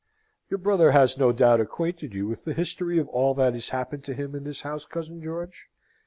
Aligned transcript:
"Your 0.49 0.57
brother 0.57 0.93
has 0.93 1.19
no 1.19 1.31
doubt 1.31 1.61
acquainted 1.61 2.15
you 2.15 2.27
with 2.27 2.43
the 2.43 2.55
history 2.55 2.97
of 2.97 3.07
all 3.09 3.35
that 3.35 3.53
has 3.53 3.69
happened 3.69 4.03
to 4.05 4.15
him 4.15 4.33
in 4.33 4.45
this 4.45 4.61
house, 4.61 4.83
cousin 4.83 5.21
George?" 5.21 5.67